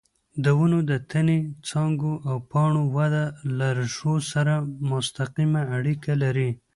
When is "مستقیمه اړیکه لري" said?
4.89-6.49